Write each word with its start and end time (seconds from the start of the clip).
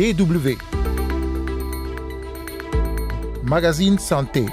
DW. 0.00 0.56
Magazine 3.44 3.98
Santé. 3.98 4.46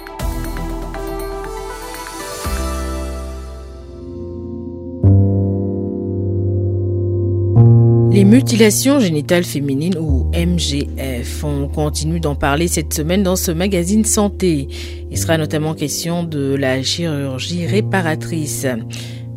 Les 8.12 8.26
mutilations 8.26 9.00
génitales 9.00 9.46
féminines 9.46 9.98
ou 9.98 10.30
MGF, 10.36 11.46
on 11.46 11.70
continue 11.70 12.20
d'en 12.20 12.36
parler 12.36 12.68
cette 12.68 12.94
semaine 12.94 13.24
dans 13.24 13.38
ce 13.38 13.52
magazine 13.52 14.04
santé. 14.04 14.68
Il 15.10 15.18
sera 15.18 15.38
notamment 15.38 15.76
question 15.76 16.26
de 16.26 16.56
la 16.56 16.84
chirurgie 16.84 17.66
réparatrice. 17.66 18.68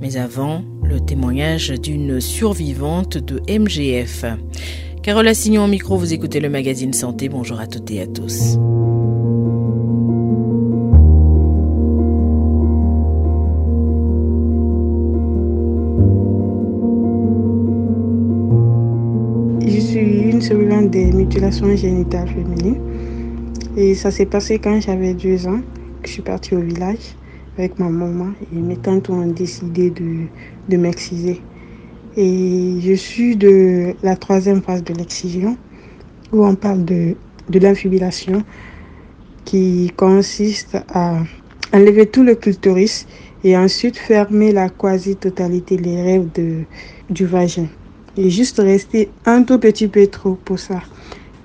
Mais 0.01 0.17
avant, 0.17 0.65
le 0.83 0.99
témoignage 0.99 1.71
d'une 1.71 2.21
survivante 2.21 3.17
de 3.17 3.41
MGF. 3.49 4.25
Carole 5.03 5.29
Assignon 5.29 5.65
au 5.65 5.67
micro, 5.67 5.97
vous 5.97 6.13
écoutez 6.13 6.41
le 6.41 6.51
magazine 6.51 6.93
santé. 6.93 7.31
Bonjour 7.31 7.59
à 7.59 7.67
toutes 7.67 7.91
et 7.91 8.03
à 8.03 8.07
tous. 8.07 8.59
survivante 20.41 20.91
des 20.91 21.13
mutilations 21.13 21.77
génitales 21.77 22.29
féminines. 22.29 22.81
Et 23.77 23.95
ça 23.95 24.11
s'est 24.11 24.27
passé 24.27 24.59
quand 24.59 24.81
j'avais 24.81 25.15
deux 25.15 25.47
ans, 25.47 25.61
que 26.03 26.09
je 26.09 26.13
suis 26.15 26.23
partie 26.23 26.55
au 26.55 26.61
village 26.61 27.15
avec 27.59 27.79
ma 27.79 27.89
maman 27.89 28.33
et 28.53 28.59
mes 28.59 28.77
tantes 28.77 29.11
ont 29.11 29.27
décidé 29.27 29.91
de, 29.91 30.27
de 30.69 30.77
m'exciser. 30.77 31.43
Et 32.17 32.75
je 32.81 32.93
suis 32.95 33.37
de 33.37 33.95
la 34.03 34.17
troisième 34.17 34.63
phase 34.63 34.83
de 34.83 34.95
l'excision 34.95 35.57
où 36.33 36.45
on 36.45 36.55
parle 36.55 36.85
de, 36.85 37.15
de 37.49 37.59
l'infibulation 37.59 38.43
qui 39.45 39.93
consiste 39.97 40.77
à 40.93 41.19
enlever 41.73 42.07
tout 42.07 42.23
le 42.23 42.35
clitoris 42.35 43.07
et 43.45 43.57
ensuite 43.57 43.97
fermer 43.97 44.53
la 44.53 44.69
quasi-totalité 44.69 45.77
des 45.77 46.03
rêves 46.03 46.29
de, 46.35 46.65
du 47.09 47.27
vagin. 47.27 47.67
Et 48.17 48.29
juste 48.29 48.59
rester 48.59 49.09
un 49.25 49.43
tout 49.45 49.59
petit 49.59 49.89
peu 49.89 50.07
trop 50.09 50.35
pour 50.45 50.59
ça. 50.59 50.83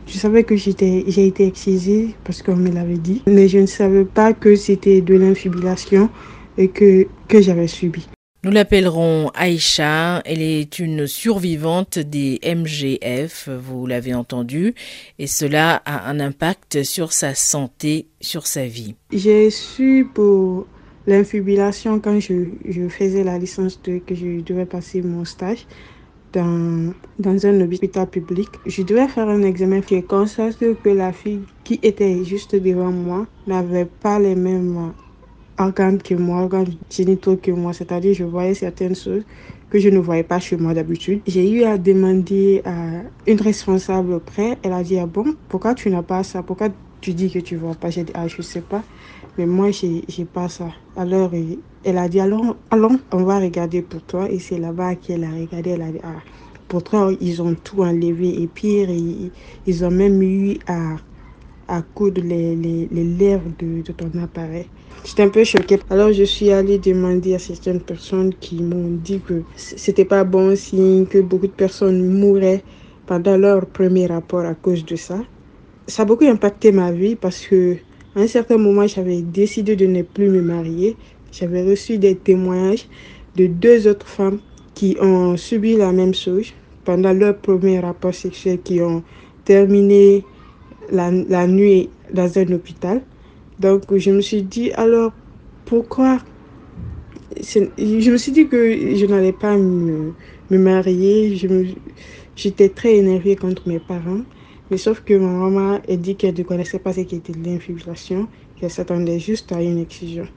Je 0.07 0.17
savais 0.17 0.43
que 0.43 0.55
j'ai 0.55 0.71
été 0.71 1.47
excisée 1.47 2.15
parce 2.23 2.41
qu'on 2.41 2.55
me 2.55 2.69
l'avait 2.69 2.97
dit, 2.97 3.21
mais 3.27 3.47
je 3.47 3.59
ne 3.59 3.65
savais 3.65 4.05
pas 4.05 4.33
que 4.33 4.55
c'était 4.55 5.01
de 5.01 5.15
l'infibulation 5.15 6.09
et 6.57 6.67
que, 6.67 7.07
que 7.27 7.41
j'avais 7.41 7.67
subi. 7.67 8.07
Nous 8.45 8.51
l'appellerons 8.51 9.31
Aïcha. 9.33 10.21
Elle 10.23 10.43
est 10.43 10.77
une 10.77 11.07
survivante 11.07 11.97
des 11.97 12.39
MGF, 12.45 13.49
vous 13.49 13.87
l'avez 13.87 14.13
entendu, 14.13 14.75
et 15.17 15.25
cela 15.25 15.81
a 15.83 16.07
un 16.07 16.19
impact 16.19 16.83
sur 16.83 17.11
sa 17.11 17.33
santé, 17.33 18.05
sur 18.21 18.45
sa 18.45 18.67
vie. 18.67 18.93
J'ai 19.11 19.49
su 19.49 20.07
pour 20.13 20.67
l'infibulation 21.07 21.99
quand 21.99 22.19
je, 22.19 22.87
faisais 22.87 23.23
la 23.23 23.39
licence 23.39 23.79
que 23.83 24.13
je 24.13 24.41
devais 24.41 24.67
passer 24.67 25.01
mon 25.01 25.25
stage 25.25 25.65
dans, 26.31 26.93
dans 27.17 27.47
un 27.47 27.61
hôpital 27.61 28.07
public. 28.07 28.49
Je 28.67 28.83
devais 28.83 29.07
faire 29.07 29.27
un 29.27 29.41
examen. 29.41 29.81
J'ai 29.89 30.03
constaté 30.03 30.75
que 30.83 30.89
la 30.89 31.13
fille 31.13 31.41
qui 31.63 31.79
était 31.81 32.23
juste 32.23 32.55
devant 32.55 32.91
moi 32.91 33.25
n'avait 33.47 33.85
pas 33.85 34.19
les 34.19 34.35
mêmes 34.35 34.93
organes 35.57 36.01
que 36.01 36.15
moi, 36.15 36.41
organes 36.41 36.67
génitaux 36.89 37.37
que 37.37 37.51
moi. 37.51 37.73
C'est-à-dire, 37.73 38.13
je 38.13 38.23
voyais 38.23 38.53
certaines 38.53 38.95
choses 38.95 39.23
que 39.69 39.79
je 39.79 39.89
ne 39.89 39.99
voyais 39.99 40.23
pas 40.23 40.39
chez 40.39 40.57
moi 40.57 40.73
d'habitude. 40.73 41.21
J'ai 41.27 41.49
eu 41.49 41.63
à 41.63 41.77
demander 41.77 42.61
à 42.65 43.01
une 43.27 43.41
responsable 43.41 44.19
près. 44.19 44.57
Elle 44.63 44.73
a 44.73 44.83
dit, 44.83 44.97
ah 44.99 45.05
bon, 45.07 45.35
pourquoi 45.49 45.73
tu 45.75 45.89
n'as 45.89 46.03
pas 46.03 46.23
ça? 46.23 46.43
Pourquoi 46.43 46.69
tu 47.01 47.13
dis 47.13 47.31
que 47.31 47.39
tu 47.39 47.55
vois 47.55 47.75
pas? 47.75 47.89
J'ai 47.89 48.03
dit, 48.03 48.11
ah, 48.15 48.27
je 48.27 48.41
sais 48.41 48.61
pas. 48.61 48.83
Mais 49.37 49.45
moi, 49.45 49.71
j'ai 49.71 50.25
pas 50.25 50.49
ça. 50.49 50.69
Alors, 50.95 51.31
elle 51.83 51.97
a 51.97 52.07
dit, 52.09 52.19
allons, 52.19 52.55
allons, 52.71 52.99
on 53.11 53.23
va 53.23 53.39
regarder 53.39 53.81
pour 53.81 54.01
toi. 54.03 54.29
Et 54.31 54.39
c'est 54.39 54.57
là-bas 54.57 54.95
qu'elle 54.95 55.23
a 55.23 55.31
regardé. 55.31 55.71
Elle 55.71 55.81
a 55.81 55.91
dit, 55.91 55.99
ah, 56.03 56.21
pour 56.67 56.83
toi, 56.83 57.11
ils 57.19 57.41
ont 57.41 57.55
tout 57.55 57.81
enlevé. 57.81 58.41
Et 58.41 58.47
pire, 58.47 58.89
ils, 58.89 59.31
ils 59.65 59.85
ont 59.85 59.91
même 59.91 60.21
eu 60.21 60.57
à, 60.67 60.95
à 61.67 61.81
coudre 61.81 62.21
les, 62.23 62.55
les, 62.55 62.87
les 62.91 63.03
lèvres 63.03 63.49
de, 63.59 63.81
de 63.81 63.91
ton 63.91 64.11
appareil. 64.21 64.67
J'étais 65.03 65.23
un 65.23 65.29
peu 65.29 65.43
choquée. 65.43 65.79
Alors, 65.89 66.11
je 66.11 66.23
suis 66.23 66.51
allée 66.51 66.79
demander 66.79 67.35
à 67.35 67.39
certaines 67.39 67.81
personnes 67.81 68.33
qui 68.33 68.61
m'ont 68.61 68.97
dit 69.03 69.19
que 69.19 69.43
c'était 69.55 70.05
pas 70.05 70.23
bon 70.23 70.55
signe, 70.55 71.05
que 71.05 71.19
beaucoup 71.19 71.47
de 71.47 71.51
personnes 71.51 72.05
mouraient 72.07 72.63
pendant 73.05 73.37
leur 73.37 73.65
premier 73.67 74.07
rapport 74.07 74.45
à 74.45 74.55
cause 74.55 74.85
de 74.85 74.95
ça. 74.95 75.19
Ça 75.87 76.01
a 76.01 76.05
beaucoup 76.05 76.25
impacté 76.25 76.71
ma 76.71 76.91
vie 76.91 77.15
parce 77.15 77.45
que 77.45 77.77
à 78.15 78.21
un 78.21 78.27
certain 78.27 78.57
moment, 78.57 78.87
j'avais 78.87 79.21
décidé 79.21 79.75
de 79.75 79.85
ne 79.85 80.01
plus 80.01 80.29
me 80.29 80.41
marier. 80.41 80.95
J'avais 81.31 81.63
reçu 81.63 81.97
des 81.97 82.15
témoignages 82.15 82.87
de 83.35 83.47
deux 83.47 83.87
autres 83.87 84.07
femmes 84.07 84.39
qui 84.73 84.97
ont 85.01 85.35
subi 85.37 85.75
la 85.75 85.91
même 85.91 86.13
chose 86.13 86.53
pendant 86.85 87.13
leur 87.13 87.37
premier 87.37 87.79
rapport 87.79 88.13
sexuel, 88.13 88.61
qui 88.61 88.81
ont 88.81 89.03
terminé 89.43 90.23
la, 90.91 91.47
nuit 91.47 91.89
dans 92.13 92.37
un 92.37 92.51
hôpital. 92.51 93.01
Donc, 93.59 93.83
je 93.95 94.11
me 94.11 94.21
suis 94.21 94.43
dit, 94.43 94.71
alors, 94.73 95.11
pourquoi? 95.65 96.19
Je 97.37 98.11
me 98.11 98.17
suis 98.17 98.31
dit 98.31 98.47
que 98.47 98.95
je 98.95 99.05
n'allais 99.05 99.33
pas 99.33 99.57
me, 99.57 100.13
me 100.49 100.57
marier. 100.57 101.35
J'étais 102.35 102.69
très 102.69 102.95
énervée 102.95 103.35
contre 103.35 103.67
mes 103.67 103.79
parents. 103.79 104.21
Mais 104.71 104.77
sauf 104.77 105.01
que 105.01 105.13
ma 105.13 105.27
maman 105.27 105.79
a 105.87 105.95
dit 105.95 106.15
qu'elle 106.15 106.35
ne 106.35 106.43
connaissait 106.43 106.79
pas 106.79 106.91
ce 106.91 107.01
qu'était 107.01 107.33
l'infiltration, 107.33 108.27
qu'elle 108.55 108.71
s'attendait 108.71 109.19
juste 109.19 109.51
à 109.51 109.61
une 109.61 109.77
excision. 109.77 110.27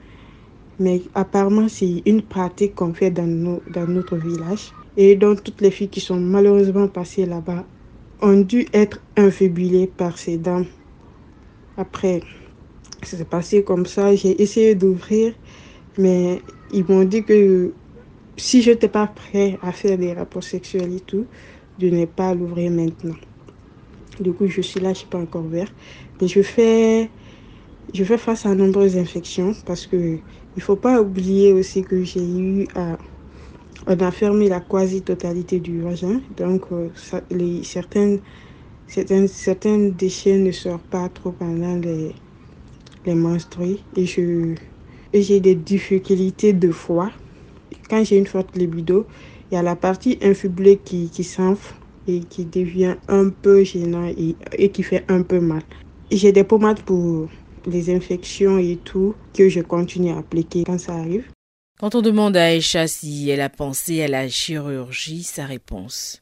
Mais 0.79 1.01
apparemment, 1.15 1.67
c'est 1.67 2.03
une 2.05 2.21
pratique 2.21 2.75
qu'on 2.75 2.93
fait 2.93 3.11
dans, 3.11 3.27
nos, 3.27 3.61
dans 3.73 3.87
notre 3.87 4.15
village. 4.17 4.71
Et 4.97 5.15
donc, 5.15 5.43
toutes 5.43 5.61
les 5.61 5.71
filles 5.71 5.89
qui 5.89 5.99
sont 5.99 6.19
malheureusement 6.19 6.87
passées 6.87 7.25
là-bas 7.25 7.65
ont 8.21 8.41
dû 8.41 8.67
être 8.73 8.99
infibulées 9.17 9.87
par 9.87 10.17
ces 10.17 10.37
dames. 10.37 10.65
Après, 11.77 12.21
ça 13.03 13.17
s'est 13.17 13.25
passé 13.25 13.63
comme 13.63 13.85
ça. 13.85 14.15
J'ai 14.15 14.41
essayé 14.41 14.75
d'ouvrir, 14.75 15.33
mais 15.97 16.41
ils 16.71 16.85
m'ont 16.85 17.05
dit 17.05 17.23
que 17.23 17.73
si 18.37 18.61
je 18.61 18.71
n'étais 18.71 18.89
pas 18.89 19.07
prêt 19.07 19.57
à 19.61 19.71
faire 19.71 19.97
des 19.97 20.13
rapports 20.13 20.43
sexuels 20.43 20.93
et 20.95 21.01
tout, 21.01 21.27
de 21.77 21.89
ne 21.89 22.05
pas 22.05 22.33
l'ouvrir 22.33 22.71
maintenant. 22.71 23.15
Du 24.19 24.33
coup, 24.33 24.47
je 24.47 24.61
suis 24.61 24.79
là, 24.79 24.93
je 24.93 24.99
suis 24.99 25.07
pas 25.07 25.19
encore 25.19 25.47
vert. 25.47 25.71
Mais 26.21 26.27
je 26.27 26.41
fais, 26.41 27.09
je 27.93 28.03
fais 28.03 28.17
face 28.17 28.45
à 28.45 28.53
nombreuses 28.55 28.97
infections 28.97 29.53
parce 29.65 29.87
que 29.87 30.19
il 30.55 30.61
faut 30.61 30.75
pas 30.75 31.01
oublier 31.01 31.53
aussi 31.53 31.83
que 31.83 32.03
j'ai 32.03 32.25
eu 32.25 32.67
à. 32.75 32.97
On 33.87 33.97
a 33.99 34.11
fermé 34.11 34.49
la 34.49 34.59
quasi-totalité 34.59 35.59
du 35.59 35.81
vagin. 35.81 36.21
Donc, 36.37 36.63
euh, 36.71 36.89
ça, 36.95 37.21
les, 37.31 37.63
certains 37.63 38.17
déchets 39.89 40.37
ne 40.37 40.51
sortent 40.51 40.83
pas 40.87 41.09
trop 41.09 41.31
pendant 41.31 41.75
les, 41.77 42.13
les 43.05 43.15
menstrues. 43.15 43.77
Et 43.95 44.05
je 44.05 44.55
et 45.11 45.23
j'ai 45.23 45.39
des 45.39 45.55
difficultés 45.55 46.53
de 46.53 46.71
foie. 46.71 47.11
Quand 47.89 48.03
j'ai 48.03 48.17
une 48.17 48.27
forte 48.27 48.55
libido, 48.55 49.07
il 49.49 49.55
y 49.55 49.57
a 49.57 49.63
la 49.63 49.75
partie 49.75 50.19
infibulée 50.21 50.77
qui, 50.77 51.09
qui 51.09 51.23
s'enfle 51.23 51.73
et 52.07 52.19
qui 52.19 52.45
devient 52.45 52.95
un 53.07 53.29
peu 53.29 53.63
gênant 53.63 54.05
et, 54.05 54.35
et 54.57 54.69
qui 54.69 54.83
fait 54.83 55.05
un 55.07 55.23
peu 55.23 55.39
mal. 55.39 55.63
J'ai 56.11 56.31
des 56.31 56.43
pommades 56.43 56.81
pour 56.81 57.27
les 57.65 57.89
infections 57.93 58.57
et 58.57 58.77
tout 58.83 59.15
que 59.33 59.49
je 59.49 59.61
continue 59.61 60.11
à 60.11 60.19
appliquer 60.19 60.63
quand 60.63 60.79
ça 60.79 60.93
arrive. 60.93 61.25
Quand 61.79 61.95
on 61.95 62.01
demande 62.01 62.35
à 62.35 62.47
Aïcha 62.47 62.87
si 62.87 63.29
elle 63.29 63.39
a 63.39 63.47
pensé 63.47 64.03
à 64.03 64.09
la 64.09 64.27
chirurgie, 64.27 65.23
sa 65.23 65.45
réponse 65.45 66.21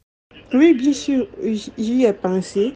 Oui, 0.53 0.75
bien 0.75 0.93
sûr, 0.93 1.25
j'y 1.43 2.03
ai 2.03 2.13
pensé, 2.13 2.73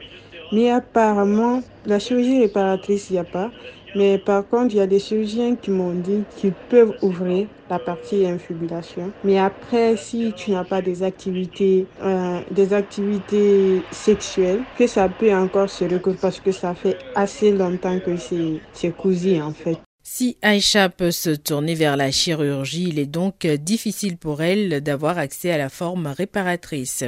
mais 0.51 0.71
apparemment, 0.71 1.61
la 1.85 1.99
chirurgie 1.99 2.39
réparatrice, 2.39 3.11
il 3.11 3.13
n'y 3.13 3.19
a 3.19 3.23
pas. 3.23 3.51
Mais 3.93 4.17
par 4.17 4.47
contre, 4.47 4.73
il 4.73 4.77
y 4.77 4.81
a 4.81 4.87
des 4.87 4.97
chirurgiens 4.97 5.55
qui 5.55 5.69
m'ont 5.69 5.93
dit 5.93 6.23
qu'ils 6.37 6.53
peuvent 6.53 6.95
ouvrir 7.03 7.45
la 7.69 7.77
partie 7.77 8.25
infibulation. 8.25 9.11
Mais 9.23 9.37
après, 9.37 9.95
si 9.95 10.33
tu 10.35 10.49
n'as 10.49 10.63
pas 10.63 10.81
des 10.81 11.03
activités, 11.03 11.85
euh, 12.01 12.39
des 12.49 12.73
activités 12.73 13.83
sexuelles, 13.91 14.63
que 14.75 14.87
ça 14.87 15.07
peut 15.07 15.31
encore 15.31 15.69
se 15.69 15.83
recouvrir 15.83 16.19
parce 16.19 16.39
que 16.39 16.51
ça 16.51 16.73
fait 16.73 16.97
assez 17.13 17.51
longtemps 17.51 17.99
que 17.99 18.15
c'est 18.17 18.91
cousu 18.97 19.39
en 19.39 19.53
fait. 19.53 19.77
Si 20.03 20.35
Aïcha 20.41 20.89
peut 20.89 21.11
se 21.11 21.29
tourner 21.29 21.75
vers 21.75 21.95
la 21.95 22.09
chirurgie, 22.09 22.89
il 22.89 22.97
est 22.97 23.05
donc 23.05 23.45
difficile 23.45 24.17
pour 24.17 24.41
elle 24.41 24.81
d'avoir 24.81 25.19
accès 25.19 25.51
à 25.51 25.59
la 25.59 25.69
forme 25.69 26.07
réparatrice. 26.07 27.03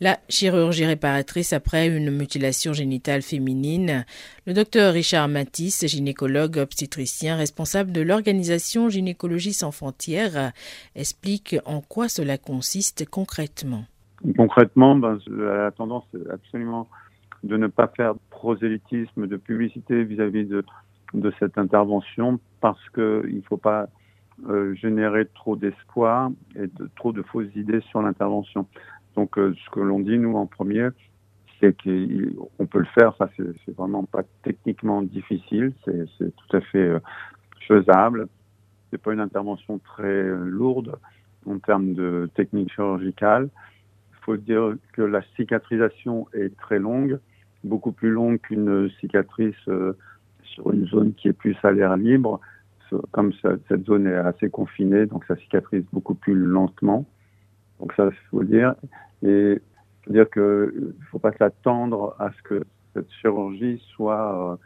La 0.00 0.18
chirurgie 0.28 0.84
réparatrice 0.84 1.52
après 1.52 1.86
une 1.86 2.10
mutilation 2.10 2.72
génitale 2.72 3.22
féminine. 3.22 4.04
Le 4.44 4.54
docteur 4.54 4.92
Richard 4.92 5.28
Matisse, 5.28 5.86
gynécologue 5.86 6.56
obstétricien 6.56 7.36
responsable 7.36 7.92
de 7.92 8.00
l'organisation 8.00 8.88
Gynécologie 8.88 9.52
sans 9.52 9.70
frontières, 9.70 10.52
explique 10.96 11.56
en 11.64 11.80
quoi 11.80 12.08
cela 12.08 12.38
consiste 12.38 13.08
concrètement. 13.08 13.84
Concrètement, 14.36 14.96
ben, 14.96 15.20
elle 15.28 15.60
a 15.60 15.70
tendance 15.70 16.06
absolument 16.32 16.88
de 17.44 17.56
ne 17.56 17.68
pas 17.68 17.86
faire 17.86 18.14
prosélytisme, 18.30 19.28
de 19.28 19.36
publicité 19.36 20.02
vis-à-vis 20.02 20.44
de, 20.44 20.64
de 21.16 21.32
cette 21.38 21.58
intervention 21.58 22.38
parce 22.60 22.88
qu'il 22.90 23.36
ne 23.36 23.42
faut 23.48 23.56
pas 23.56 23.88
euh, 24.48 24.74
générer 24.74 25.26
trop 25.34 25.56
d'espoir 25.56 26.30
et 26.56 26.68
trop 26.94 27.12
de 27.12 27.22
fausses 27.22 27.54
idées 27.56 27.80
sur 27.90 28.02
l'intervention. 28.02 28.66
Donc 29.16 29.38
euh, 29.38 29.54
ce 29.64 29.70
que 29.70 29.80
l'on 29.80 29.98
dit, 30.00 30.18
nous, 30.18 30.36
en 30.36 30.46
premier, 30.46 30.88
c'est 31.58 31.74
qu'on 31.82 32.66
peut 32.66 32.80
le 32.80 32.88
faire, 32.94 33.16
ça 33.16 33.30
c'est 33.36 33.74
vraiment 33.74 34.04
pas 34.04 34.24
techniquement 34.42 35.00
difficile, 35.00 35.72
c'est 35.86 36.36
tout 36.36 36.56
à 36.56 36.60
fait 36.60 36.78
euh, 36.78 36.98
faisable. 37.66 38.28
C'est 38.90 39.00
pas 39.00 39.14
une 39.14 39.20
intervention 39.20 39.78
très 39.78 40.22
lourde 40.44 40.96
en 41.46 41.58
termes 41.58 41.94
de 41.94 42.30
technique 42.34 42.72
chirurgicale. 42.72 43.48
Il 44.12 44.24
faut 44.24 44.36
dire 44.36 44.74
que 44.92 45.02
la 45.02 45.22
cicatrisation 45.34 46.28
est 46.34 46.54
très 46.58 46.78
longue, 46.78 47.18
beaucoup 47.64 47.92
plus 47.92 48.10
longue 48.10 48.38
qu'une 48.38 48.90
cicatrice 49.00 49.56
sur 50.56 50.72
une 50.72 50.86
zone 50.88 51.14
qui 51.14 51.28
est 51.28 51.32
plus 51.32 51.56
à 51.62 51.70
l'air 51.70 51.96
libre 51.96 52.40
comme 53.10 53.32
cette 53.42 53.84
zone 53.84 54.06
est 54.06 54.14
assez 54.14 54.50
confinée, 54.50 55.06
donc 55.06 55.24
ça 55.26 55.36
cicatrise 55.36 55.84
beaucoup 55.92 56.14
plus 56.14 56.34
lentement. 56.34 57.04
Donc 57.80 57.92
ça, 57.94 58.06
il 58.06 58.28
faut 58.30 58.44
dire. 58.44 58.74
Et 59.22 59.60
dire 60.08 60.30
qu'il 60.30 60.42
ne 60.42 60.92
faut 61.10 61.18
pas 61.18 61.32
s'attendre 61.32 62.14
à 62.18 62.30
ce 62.30 62.42
que 62.42 62.64
cette 62.94 63.10
chirurgie 63.20 63.82
soit, 63.94 64.58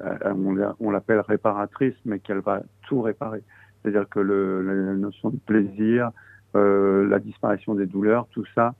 euh, 0.00 0.74
on 0.80 0.90
l'appelle 0.90 1.20
réparatrice, 1.20 1.94
mais 2.04 2.18
qu'elle 2.18 2.40
va 2.40 2.62
tout 2.86 3.02
réparer. 3.02 3.42
C'est-à-dire 3.82 4.08
que 4.08 4.20
le, 4.20 4.62
la 4.62 4.94
notion 4.94 5.30
de 5.30 5.36
plaisir, 5.36 6.10
euh, 6.56 7.06
la 7.06 7.18
disparition 7.18 7.74
des 7.74 7.86
douleurs, 7.86 8.26
tout 8.30 8.46
ça, 8.54 8.74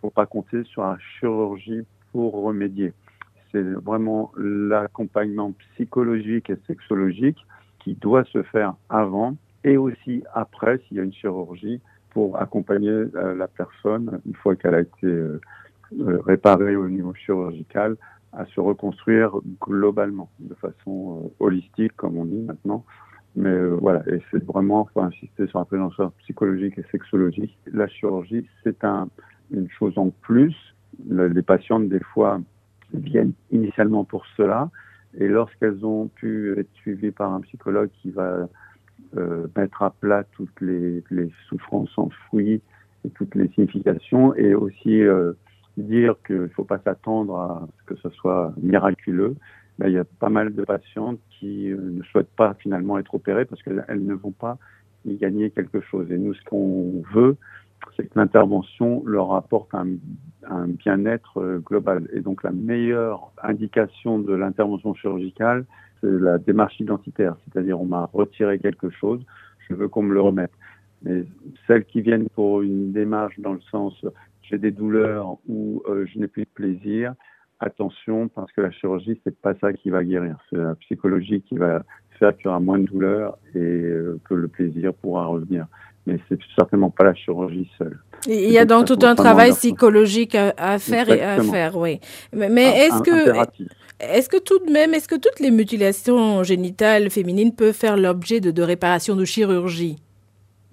faut 0.00 0.10
pas 0.10 0.26
compter 0.26 0.64
sur 0.64 0.82
la 0.82 0.96
chirurgie 0.98 1.82
pour 2.12 2.42
remédier. 2.42 2.94
C'est 3.52 3.62
vraiment 3.62 4.32
l'accompagnement 4.36 5.52
psychologique 5.72 6.50
et 6.50 6.56
sexologique 6.66 7.38
qui 7.80 7.94
doit 7.94 8.24
se 8.24 8.42
faire 8.44 8.74
avant 8.88 9.36
et 9.64 9.76
aussi 9.76 10.22
après 10.34 10.78
s'il 10.78 10.96
y 10.96 11.00
a 11.00 11.02
une 11.02 11.12
chirurgie 11.12 11.80
pour 12.10 12.40
accompagner 12.40 12.90
euh, 12.90 13.34
la 13.34 13.48
personne 13.48 14.20
une 14.26 14.34
fois 14.34 14.56
qu'elle 14.56 14.74
a 14.74 14.80
été 14.80 15.06
euh, 15.06 15.40
euh, 16.00 16.20
réparée 16.24 16.76
au 16.76 16.88
niveau 16.88 17.14
chirurgical 17.14 17.96
à 18.32 18.46
se 18.46 18.60
reconstruire 18.60 19.32
globalement 19.60 20.30
de 20.38 20.54
façon 20.54 21.32
holistique 21.40 21.96
comme 21.96 22.16
on 22.16 22.24
dit 22.24 22.42
maintenant. 22.42 22.84
Mais 23.36 23.64
voilà 23.64 24.02
et 24.08 24.20
c'est 24.30 24.44
vraiment 24.44 24.88
faut 24.92 25.02
insister 25.02 25.46
sur 25.48 25.58
la 25.60 25.64
présence 25.64 25.94
psychologique 26.18 26.78
et 26.78 26.84
sexologique. 26.90 27.56
La 27.72 27.88
chirurgie 27.88 28.46
c'est 28.62 28.84
un, 28.84 29.08
une 29.50 29.68
chose 29.70 29.96
en 29.98 30.10
plus. 30.10 30.54
Les 31.08 31.42
patientes 31.42 31.88
des 31.88 32.00
fois 32.00 32.40
viennent 32.94 33.32
initialement 33.50 34.04
pour 34.04 34.24
cela 34.36 34.70
et 35.18 35.28
lorsqu'elles 35.28 35.84
ont 35.84 36.08
pu 36.08 36.58
être 36.58 36.72
suivies 36.74 37.10
par 37.10 37.32
un 37.32 37.40
psychologue 37.40 37.90
qui 38.02 38.10
va 38.10 38.48
euh, 39.16 39.48
mettre 39.56 39.82
à 39.82 39.90
plat 39.90 40.24
toutes 40.32 40.60
les, 40.60 41.02
souffrances 41.48 41.96
enfouies 41.98 42.60
et 43.04 43.10
toutes 43.10 43.34
les 43.34 43.48
significations, 43.48 44.34
et 44.36 44.54
aussi 44.54 45.02
euh, 45.02 45.32
dire 45.76 46.14
qu'il 46.26 46.42
ne 46.42 46.48
faut 46.48 46.64
pas 46.64 46.78
s'attendre 46.78 47.36
à 47.36 47.68
ce 47.78 47.94
que 47.94 48.00
ce 48.00 48.10
soit 48.10 48.52
miraculeux, 48.60 49.34
ben, 49.78 49.88
il 49.88 49.94
y 49.94 49.98
a 49.98 50.04
pas 50.04 50.28
mal 50.28 50.54
de 50.54 50.62
patientes 50.62 51.18
qui 51.30 51.72
euh, 51.72 51.78
ne 51.80 52.02
souhaitent 52.04 52.36
pas 52.36 52.54
finalement 52.54 52.98
être 52.98 53.14
opérées 53.14 53.46
parce 53.46 53.62
qu'elles 53.62 53.84
ne 53.88 54.14
vont 54.14 54.32
pas 54.32 54.58
y 55.04 55.16
gagner 55.16 55.50
quelque 55.50 55.80
chose. 55.80 56.10
Et 56.12 56.18
nous, 56.18 56.34
ce 56.34 56.44
qu'on 56.44 57.02
veut, 57.12 57.36
c'est 57.96 58.08
que 58.08 58.18
l'intervention 58.18 59.02
leur 59.06 59.34
apporte 59.34 59.74
un, 59.74 59.86
bien-être 60.66 61.38
euh, 61.38 61.58
global. 61.58 62.08
Et 62.12 62.20
donc 62.20 62.42
la 62.42 62.50
meilleure 62.50 63.32
indication 63.42 64.18
de 64.18 64.32
l'intervention 64.34 64.94
chirurgicale, 64.94 65.64
c'est 66.00 66.10
la 66.10 66.38
démarche 66.38 66.78
identitaire, 66.80 67.36
c'est-à-dire 67.44 67.80
on 67.80 67.86
m'a 67.86 68.08
retiré 68.12 68.58
quelque 68.58 68.90
chose, 68.90 69.20
je 69.68 69.74
veux 69.74 69.88
qu'on 69.88 70.02
me 70.02 70.14
le 70.14 70.20
remette. 70.20 70.52
Mais 71.02 71.24
celles 71.66 71.84
qui 71.84 72.02
viennent 72.02 72.28
pour 72.30 72.62
une 72.62 72.92
démarche 72.92 73.38
dans 73.38 73.52
le 73.52 73.60
sens 73.70 74.04
j'ai 74.42 74.58
des 74.58 74.72
douleurs 74.72 75.38
ou 75.48 75.82
euh, 75.88 76.06
je 76.06 76.18
n'ai 76.18 76.26
plus 76.26 76.42
de 76.42 76.50
plaisir, 76.52 77.14
attention 77.60 78.28
parce 78.28 78.50
que 78.52 78.60
la 78.62 78.70
chirurgie 78.70 79.20
c'est 79.22 79.38
pas 79.38 79.54
ça 79.60 79.72
qui 79.72 79.90
va 79.90 80.02
guérir, 80.02 80.38
c'est 80.50 80.56
la 80.56 80.74
psychologie 80.76 81.42
qui 81.42 81.56
va 81.56 81.84
faire 82.18 82.36
qu'il 82.36 82.46
y 82.46 82.48
aura 82.48 82.60
moins 82.60 82.78
de 82.78 82.84
douleurs 82.84 83.38
et 83.54 83.58
euh, 83.58 84.18
que 84.24 84.34
le 84.34 84.48
plaisir 84.48 84.92
pourra 84.94 85.26
revenir 85.26 85.66
mais 86.06 86.18
c'est 86.28 86.38
certainement 86.56 86.90
pas 86.90 87.04
la 87.04 87.14
chirurgie 87.14 87.70
seule. 87.78 87.98
Il 88.26 88.50
y 88.50 88.58
a 88.58 88.64
donc 88.64 88.86
tout 88.86 88.98
un 89.02 89.14
travail 89.14 89.52
psychologique 89.52 90.34
à, 90.34 90.78
faire 90.78 91.08
et 91.08 91.22
à 91.22 91.42
faire, 91.42 91.76
oui. 91.76 92.00
Mais, 92.32 92.86
est-ce 92.86 93.02
que, 93.02 93.62
est-ce 94.00 94.28
que 94.28 94.38
tout 94.38 94.58
de 94.64 94.70
même, 94.70 94.94
est-ce 94.94 95.08
que 95.08 95.16
toutes 95.16 95.40
les 95.40 95.50
mutilations 95.50 96.42
génitales 96.42 97.10
féminines 97.10 97.54
peuvent 97.54 97.74
faire 97.74 97.96
l'objet 97.96 98.40
de, 98.40 98.50
de 98.50 98.62
réparations 98.62 99.16
de 99.16 99.24
chirurgie? 99.24 99.96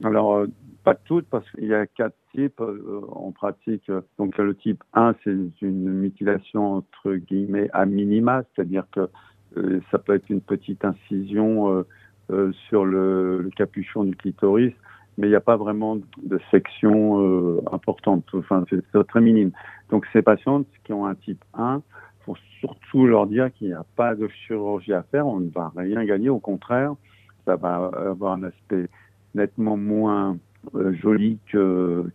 Alors, 0.04 0.36
euh, 0.36 0.48
pas 0.84 0.96
toutes, 0.96 1.28
parce 1.28 1.50
qu'il 1.52 1.66
y 1.66 1.74
a 1.74 1.86
quatre 1.88 2.16
types 2.34 2.62
euh, 2.62 3.02
en 3.12 3.32
pratique. 3.32 3.92
Donc, 4.18 4.38
le 4.38 4.56
type 4.56 4.84
1, 4.94 5.16
c'est 5.24 5.36
une 5.62 5.90
mutilation 5.90 6.76
entre 6.76 7.16
guillemets 7.16 7.70
à 7.74 7.86
minima, 7.86 8.44
c'est-à-dire 8.56 8.86
que 8.92 9.10
euh, 9.58 9.80
ça 9.92 9.98
peut 10.00 10.16
être 10.16 10.30
une 10.30 10.42
petite 10.42 10.84
incision 10.84 11.86
sur 12.68 12.84
le, 12.84 13.42
le, 13.42 13.50
capuchon 13.52 14.04
du 14.04 14.14
clitoris 14.14 14.74
mais 15.18 15.28
il 15.28 15.30
n'y 15.32 15.36
a 15.36 15.42
pas 15.42 15.58
vraiment 15.58 15.98
de 15.98 16.40
section 16.52 17.22
euh, 17.22 17.62
importante. 17.72 18.26
Enfin, 18.34 18.64
c'est 18.70 19.08
très 19.08 19.22
minime. 19.22 19.52
Donc, 19.90 20.06
ces 20.14 20.22
patientes 20.22 20.68
qui 20.84 20.94
ont 20.94 21.06
un 21.06 21.16
type 21.16 21.44
1, 21.56 21.82
faut 22.26 22.36
surtout 22.60 23.08
leur 23.08 23.26
dire 23.26 23.52
qu'il 23.54 23.68
n'y 23.68 23.74
a 23.74 23.86
pas 23.96 24.16
de 24.16 24.28
chirurgie 24.28 24.94
à 24.94 25.04
faire. 25.04 25.28
On 25.28 25.40
ne 25.40 25.50
va 25.50 25.72
rien 25.76 26.04
gagner. 26.06 26.30
Au 26.30 26.40
contraire, 26.40 26.94
ça 27.46 27.56
va 27.56 27.90
avoir 28.10 28.34
un 28.34 28.44
aspect 28.44 28.88
nettement 29.34 29.78
moins 29.78 30.38
euh, 30.76 30.94
joli 30.94 31.40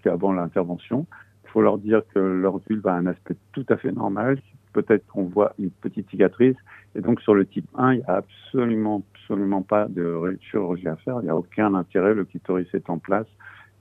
qu'avant 0.02 0.32
l'intervention. 0.32 1.06
Faut 1.52 1.60
leur 1.60 1.78
dire 1.78 2.02
que 2.14 2.19
leur 2.19 2.58
vulve 2.69 2.87
a 2.87 2.94
un 2.94 3.06
aspect 3.06 3.37
tout 3.52 3.66
à 3.69 3.76
fait 3.76 3.93
normal, 3.93 4.40
peut-être 4.72 5.06
qu'on 5.06 5.25
voit 5.25 5.52
une 5.58 5.70
petite 5.70 6.08
cicatrice. 6.10 6.56
Et 6.94 7.00
donc 7.00 7.20
sur 7.20 7.34
le 7.34 7.44
type 7.44 7.69
1, 7.76 7.93
il 7.93 7.99
n'y 7.99 8.04
a 8.04 8.16
absolument, 8.16 9.02
absolument 9.14 9.62
pas 9.62 9.87
de 9.88 10.38
chirurgie 10.40 10.88
à 10.88 10.96
faire. 10.96 11.19
Il 11.20 11.25
n'y 11.25 11.31
a 11.31 11.37
aucun 11.37 11.75
intérêt. 11.75 12.14
Le 12.14 12.25
clitoris 12.25 12.69
est 12.72 12.88
en 12.88 12.99
place 12.99 13.26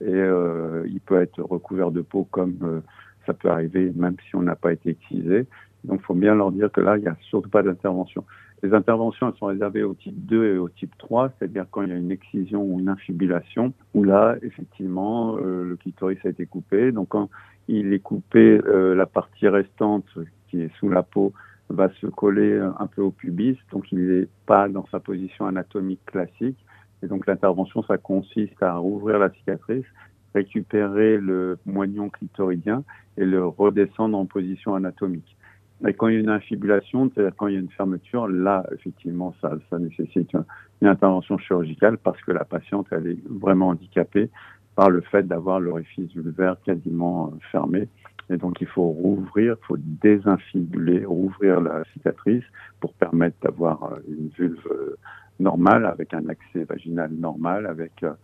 et 0.00 0.12
euh, 0.12 0.84
il 0.86 1.00
peut 1.00 1.20
être 1.20 1.40
recouvert 1.42 1.90
de 1.90 2.00
peau 2.00 2.26
comme 2.30 2.56
euh, 2.62 2.80
ça 3.26 3.34
peut 3.34 3.48
arriver 3.48 3.92
même 3.94 4.16
si 4.28 4.34
on 4.34 4.42
n'a 4.42 4.56
pas 4.56 4.72
été 4.72 4.90
excisé. 4.90 5.46
Donc 5.84 6.00
il 6.02 6.04
faut 6.04 6.14
bien 6.14 6.34
leur 6.34 6.52
dire 6.52 6.70
que 6.70 6.80
là, 6.80 6.96
il 6.96 7.02
n'y 7.02 7.08
a 7.08 7.16
surtout 7.22 7.50
pas 7.50 7.62
d'intervention. 7.62 8.24
Les 8.62 8.74
interventions 8.74 9.34
sont 9.34 9.46
réservées 9.46 9.82
au 9.82 9.94
type 9.94 10.24
2 10.26 10.54
et 10.54 10.58
au 10.58 10.68
type 10.68 10.96
3, 10.98 11.30
c'est-à-dire 11.30 11.66
quand 11.70 11.82
il 11.82 11.88
y 11.88 11.92
a 11.92 11.96
une 11.96 12.12
excision 12.12 12.62
ou 12.62 12.78
une 12.78 12.88
infibulation, 12.88 13.72
où 13.92 14.04
là, 14.04 14.36
effectivement, 14.42 15.36
euh, 15.38 15.64
le 15.64 15.76
clitoris 15.76 16.18
a 16.24 16.28
été 16.28 16.46
coupé. 16.46 16.92
Donc 16.92 17.08
quand 17.08 17.28
il 17.66 17.92
est 17.92 17.98
coupé, 17.98 18.60
euh, 18.64 18.94
la 18.94 19.06
partie 19.06 19.48
restante 19.48 20.06
qui 20.48 20.62
est 20.62 20.70
sous 20.78 20.88
la 20.88 21.02
peau 21.02 21.32
va 21.70 21.90
se 22.00 22.06
coller 22.06 22.60
un 22.78 22.86
peu 22.86 23.02
au 23.02 23.10
pubis, 23.10 23.58
donc 23.72 23.90
il 23.90 24.06
n'est 24.06 24.28
pas 24.46 24.68
dans 24.68 24.86
sa 24.92 25.00
position 25.00 25.46
anatomique 25.46 26.04
classique. 26.06 26.58
Et 27.02 27.08
donc 27.08 27.26
l'intervention, 27.26 27.82
ça 27.82 27.98
consiste 27.98 28.62
à 28.62 28.76
rouvrir 28.76 29.18
la 29.18 29.30
cicatrice, 29.30 29.86
récupérer 30.34 31.18
le 31.18 31.58
moignon 31.66 32.10
clitoridien 32.10 32.84
et 33.16 33.24
le 33.24 33.44
redescendre 33.44 34.16
en 34.16 34.26
position 34.26 34.74
anatomique. 34.74 35.36
Et 35.86 35.94
quand 35.94 36.08
il 36.08 36.14
y 36.14 36.16
a 36.16 36.20
une 36.20 36.28
infibulation, 36.28 37.10
c'est-à-dire 37.12 37.34
quand 37.36 37.48
il 37.48 37.54
y 37.54 37.56
a 37.56 37.60
une 37.60 37.70
fermeture, 37.70 38.28
là, 38.28 38.64
effectivement, 38.72 39.34
ça, 39.40 39.52
ça 39.68 39.78
nécessite 39.78 40.32
une 40.80 40.88
intervention 40.88 41.38
chirurgicale 41.38 41.98
parce 41.98 42.20
que 42.22 42.32
la 42.32 42.44
patiente, 42.44 42.86
elle 42.92 43.06
est 43.08 43.18
vraiment 43.28 43.68
handicapée 43.68 44.30
par 44.76 44.90
le 44.90 45.00
fait 45.00 45.26
d'avoir 45.26 45.60
l'orifice 45.60 46.10
vulvaire 46.14 46.56
quasiment 46.64 47.32
fermé 47.50 47.88
et 48.32 48.38
donc, 48.38 48.60
il 48.60 48.66
faut 48.66 48.88
rouvrir, 48.88 49.56
il 49.60 49.66
faut 49.66 49.76
désinfibuler, 49.78 51.04
rouvrir 51.04 51.60
la 51.60 51.84
cicatrice 51.92 52.44
pour 52.80 52.94
permettre 52.94 53.36
d'avoir 53.42 53.84
euh, 53.84 53.96
une 54.08 54.28
vulve 54.28 54.66
euh, 54.70 54.96
normale, 55.38 55.84
avec 55.86 56.14
un 56.14 56.28
accès 56.28 56.64
vaginal 56.64 57.12
normal, 57.12 57.66
avec 57.66 58.02
euh, 58.02 58.14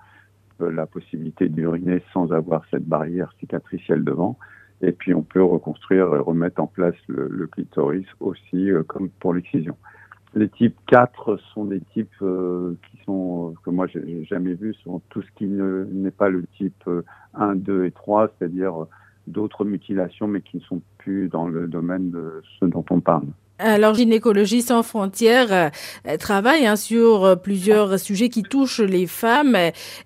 la 0.60 0.86
possibilité 0.86 1.48
d'uriner 1.48 2.02
sans 2.12 2.32
avoir 2.32 2.64
cette 2.70 2.86
barrière 2.86 3.32
cicatricielle 3.38 4.02
devant. 4.02 4.38
Et 4.80 4.92
puis, 4.92 5.12
on 5.14 5.22
peut 5.22 5.42
reconstruire 5.42 6.14
et 6.14 6.18
remettre 6.18 6.60
en 6.60 6.66
place 6.66 6.94
le, 7.08 7.46
clitoris 7.46 8.06
aussi, 8.20 8.70
comme 8.86 9.08
pour 9.08 9.34
l'excision. 9.34 9.76
Les 10.34 10.48
types 10.48 10.76
4 10.86 11.38
sont 11.54 11.64
des 11.64 11.80
types 11.80 12.14
qui 12.18 13.04
sont, 13.04 13.54
que 13.64 13.70
moi 13.70 13.86
j'ai 13.86 14.24
jamais 14.24 14.54
vus, 14.54 14.74
sont 14.84 15.00
tout 15.08 15.22
ce 15.22 15.28
qui 15.36 15.46
n'est 15.46 16.10
pas 16.10 16.28
le 16.28 16.44
type 16.58 16.88
1, 17.34 17.56
2 17.56 17.86
et 17.86 17.90
3, 17.90 18.28
c'est-à-dire 18.38 18.86
d'autres 19.26 19.64
mutilations, 19.64 20.28
mais 20.28 20.42
qui 20.42 20.58
ne 20.58 20.62
sont 20.62 20.82
plus 20.98 21.28
dans 21.28 21.48
le 21.48 21.66
domaine 21.66 22.10
de 22.10 22.42
ce 22.60 22.66
dont 22.66 22.84
on 22.90 23.00
parle. 23.00 23.26
Alors, 23.60 23.94
Gynécologie 23.94 24.62
sans 24.62 24.84
frontières 24.84 25.52
euh, 25.52 26.16
travaille 26.16 26.64
hein, 26.64 26.76
sur 26.76 27.24
euh, 27.24 27.34
plusieurs 27.34 27.98
sujets 27.98 28.28
qui 28.28 28.44
touchent 28.44 28.78
les 28.78 29.08
femmes 29.08 29.56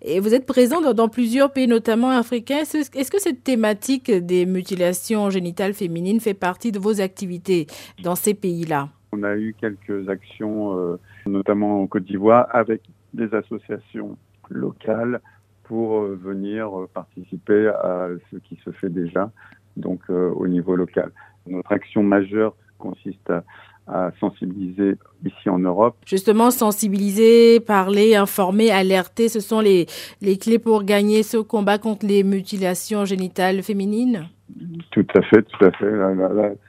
et 0.01 0.21
vous 0.21 0.35
êtes 0.35 0.47
présent 0.47 0.81
dans, 0.81 1.09
plusieurs 1.11 1.53
pays, 1.53 1.69
notamment 1.69 2.09
africains. 2.11 2.61
Est-ce 2.63 3.11
que 3.11 3.21
cette 3.21 3.45
thématique 3.45 4.11
des 4.11 4.47
mutilations 4.47 5.29
génitales 5.29 5.75
féminines 5.75 6.19
fait 6.19 6.33
partie 6.33 6.73
de 6.73 6.79
vos 6.79 7.03
activités 7.03 7.67
dans 8.03 8.15
ces 8.15 8.33
pays-là? 8.33 8.89
On 9.13 9.23
a 9.23 9.37
eu 9.37 9.55
quelques 9.61 10.09
actions, 10.09 10.79
euh, 10.79 10.99
notamment 11.27 11.83
en 11.83 11.87
Côte 11.87 12.05
d'Ivoire, 12.05 12.49
avec 12.53 12.81
des 13.13 13.35
associations 13.35 14.17
locales 14.49 15.21
pour 15.65 16.01
venir 16.01 16.71
participer 16.95 17.69
à 17.69 18.09
ce 18.31 18.39
qui 18.39 18.59
se 18.65 18.71
fait 18.71 18.89
déjà, 18.89 19.31
donc 19.77 20.01
au 20.09 20.47
niveau 20.49 20.75
local. 20.75 21.13
Notre 21.47 21.73
action 21.73 22.03
majeure 22.03 22.55
consiste 22.83 23.31
à, 23.89 24.11
sensibiliser 24.21 24.95
ici 25.25 25.49
en 25.49 25.59
Europe. 25.59 25.97
Justement, 26.07 26.51
sensibiliser, 26.53 27.59
parler, 27.59 28.15
informer, 28.15 28.71
alerter, 28.71 29.29
ce 29.29 29.41
sont 29.41 29.61
les, 29.61 29.87
les 30.21 30.37
clés 30.39 30.61
pour 30.61 30.85
gagner 30.85 31.25
ce 31.25 31.39
combat 31.39 31.79
contre 31.79 32.07
les 32.07 32.23
mutilations 32.23 33.05
génitales 33.05 33.61
féminines? 33.63 34.29
Tout 34.93 35.07
à 35.15 35.23
fait, 35.23 35.43
tout 35.43 35.65
à 35.65 35.71
fait. 35.73 35.91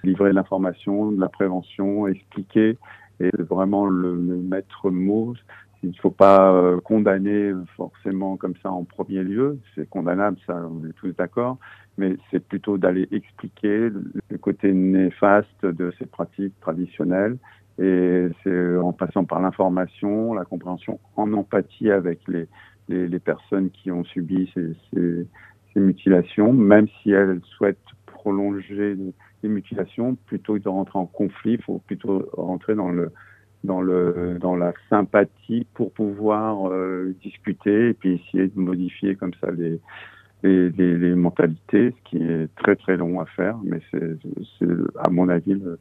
livrer 0.04 0.30
de 0.32 0.36
l'information, 0.36 1.12
de 1.12 1.22
la 1.22 1.30
prévention, 1.30 2.08
expliquer 2.08 2.78
et 3.20 3.30
vraiment 3.38 3.86
le, 3.86 4.16
le 4.16 4.38
maître 4.38 4.90
mot. 4.90 5.36
Il 5.84 5.90
ne 5.90 5.96
faut 5.96 6.12
pas 6.12 6.54
euh, 6.54 6.80
condamner 6.80 7.52
forcément 7.76 8.38
comme 8.38 8.56
ça 8.64 8.72
en 8.72 8.84
premier 8.86 9.24
lieu. 9.24 9.60
C'est 9.76 9.90
condamnable, 9.90 10.38
ça, 10.48 10.56
on 10.56 10.88
est 10.88 10.94
tous 10.94 11.12
d'accord 11.12 11.58
mais 11.98 12.18
c'est 12.32 12.40
plutôt 12.40 12.78
d'aller 12.78 13.08
expliquer 13.12 13.90
le 13.90 14.38
côté 14.38 14.74
néfaste 14.74 15.66
de 15.66 15.94
ces 16.00 16.06
pratiques 16.06 16.60
traditionnelles. 16.60 17.38
Et 17.80 18.28
c'est 18.44 18.78
en 18.78 18.94
passant 18.94 19.26
par 19.26 19.42
l'information, 19.42 20.34
la 20.34 20.46
compréhension, 20.46 21.00
en 21.16 21.32
empathie 21.34 21.90
avec 21.90 22.20
les, 22.28 22.48
personnes 23.20 23.72
qui 23.72 23.92
ont 23.92 24.04
subi 24.04 24.50
ces, 24.54 24.74
ces, 24.92 25.28
ces, 25.74 25.80
mutilations, 25.80 26.54
même 26.54 26.88
si 27.02 27.12
elles 27.12 27.42
souhaitent 27.58 27.80
prolonger 28.06 28.96
les 29.42 29.50
mutilations, 29.50 30.16
plutôt 30.28 30.56
que 30.56 30.60
de 30.60 30.70
rentrer 30.70 31.00
en 31.00 31.06
conflit, 31.06 31.54
il 31.54 31.62
faut 31.62 31.80
plutôt 31.80 32.30
rentrer 32.34 32.76
dans 32.76 32.90
le 32.90 33.12
dans 33.64 33.82
le 33.82 34.38
dans 34.40 34.56
la 34.56 34.74
sympathie 34.90 35.66
pour 35.74 35.92
pouvoir 35.92 36.70
euh, 36.70 37.16
discuter 37.24 37.90
et 37.90 37.94
puis 37.94 38.16
essayer 38.16 38.48
de 38.48 38.60
modifier 38.60 39.16
comme 39.16 39.34
ça 39.42 39.52
les 39.52 39.80
les, 40.44 40.70
les, 40.72 40.98
les, 40.98 41.16
mentalités, 41.16 41.96
ce 41.98 42.10
qui 42.10 42.18
est 42.18 42.54
très 42.58 42.76
très 42.76 42.98
long 42.98 43.22
à 43.22 43.26
faire, 43.26 43.58
mais 43.64 43.80
c'est 43.92 44.68
à 45.00 45.10
mon 45.10 45.30
avis 45.30 45.54
le, 45.54 45.80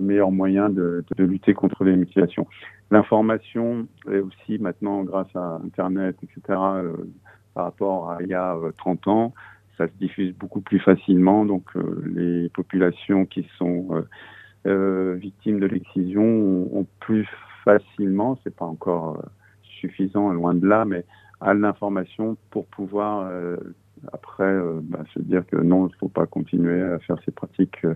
meilleur 0.00 0.32
moyen 0.32 0.68
de, 0.68 1.04
de, 1.16 1.24
lutter 1.24 1.54
contre 1.54 1.84
les 1.84 1.94
mutilations. 1.94 2.48
L'information 2.90 3.86
est 4.10 4.18
aussi 4.18 4.58
maintenant, 4.58 5.04
grâce 5.04 5.34
à 5.36 5.60
Internet, 5.64 6.16
etc., 6.24 6.58
euh, 6.58 6.92
par 7.54 7.64
rapport 7.64 8.10
à 8.10 8.22
il 8.22 8.28
y 8.28 8.34
a 8.34 8.56
30 8.78 9.06
euh, 9.06 9.10
ans, 9.10 9.34
ça 9.80 9.86
se 9.86 9.92
diffuse 9.98 10.34
beaucoup 10.34 10.60
plus 10.60 10.78
facilement, 10.78 11.44
donc 11.44 11.64
euh, 11.74 12.02
les 12.14 12.48
populations 12.50 13.24
qui 13.24 13.46
sont 13.56 13.88
euh, 13.92 14.02
victimes 14.64 15.60
de 15.60 15.66
l'excision 15.66 16.22
ont, 16.22 16.86
plus 17.00 17.28
facilement, 17.64 18.38
c'est 18.44 18.54
pas 18.54 18.64
encore 18.64 19.22
suffisant, 19.62 20.30
loin 20.32 20.54
de 20.54 20.66
là, 20.66 20.84
mais 20.84 21.04
à 21.40 21.54
l'information 21.54 22.36
pour 22.50 22.66
pouvoir 22.66 23.30
après 24.12 24.44
euh, 24.44 24.80
bah, 24.82 25.04
se 25.14 25.20
dire 25.20 25.46
que 25.46 25.56
non, 25.56 25.86
il 25.88 25.92
ne 25.92 25.96
faut 25.98 26.08
pas 26.08 26.26
continuer 26.26 26.82
à 26.82 26.98
faire 27.00 27.16
ces 27.24 27.30
pratiques 27.30 27.84
euh, 27.84 27.94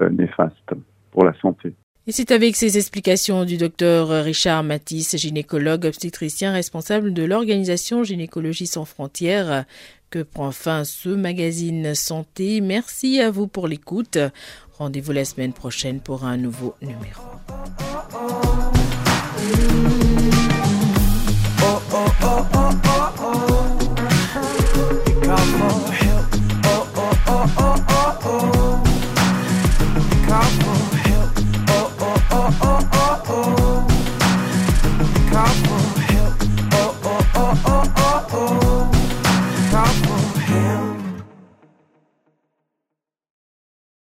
euh, 0.00 0.10
néfastes 0.10 0.74
pour 1.10 1.24
la 1.24 1.34
santé. 1.34 1.74
Et 2.08 2.12
c'est 2.12 2.32
avec 2.32 2.56
ces 2.56 2.78
explications 2.78 3.44
du 3.44 3.56
docteur 3.56 4.24
Richard 4.24 4.64
Matisse, 4.64 5.16
gynécologue 5.16 5.84
obstétricien 5.84 6.52
responsable 6.52 7.14
de 7.14 7.22
l'organisation 7.22 8.02
Gynécologie 8.02 8.66
sans 8.66 8.84
frontières, 8.84 9.64
que 10.10 10.18
prend 10.18 10.50
fin 10.50 10.82
ce 10.82 11.10
magazine 11.10 11.94
santé. 11.94 12.60
Merci 12.60 13.20
à 13.20 13.30
vous 13.30 13.46
pour 13.46 13.68
l'écoute. 13.68 14.18
Rendez-vous 14.78 15.12
la 15.12 15.24
semaine 15.24 15.52
prochaine 15.52 16.00
pour 16.00 16.24
un 16.24 16.36
nouveau 16.36 16.74
numéro. 16.82 17.22